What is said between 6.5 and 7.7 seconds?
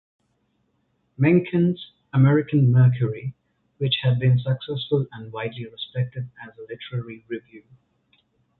a literary review.